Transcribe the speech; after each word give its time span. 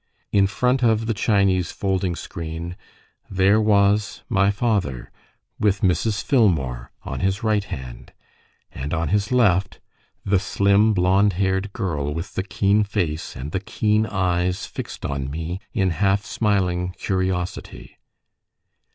In 0.31 0.47
front 0.47 0.81
of 0.81 1.05
the 1.05 1.13
Chinese 1.13 1.71
folding 1.71 2.15
screen 2.15 2.75
there 3.29 3.61
was 3.61 4.23
my 4.29 4.49
father, 4.49 5.11
with 5.59 5.81
Mrs. 5.81 6.23
Filmore 6.23 6.87
on 7.03 7.19
his 7.19 7.43
right 7.43 7.63
hand, 7.63 8.11
and 8.71 8.95
on 8.95 9.09
his 9.09 9.31
left 9.31 9.79
the 10.25 10.39
slim, 10.39 10.95
blond 10.95 11.33
haired 11.33 11.71
girl, 11.71 12.15
with 12.15 12.33
the 12.33 12.41
keen 12.41 12.83
face 12.83 13.35
and 13.35 13.51
the 13.51 13.59
keen 13.59 14.07
eyes 14.07 14.65
fixed 14.65 15.05
on 15.05 15.29
me 15.29 15.59
in 15.71 15.91
half 15.91 16.25
smiling 16.25 16.95
curiosity. 16.97 17.99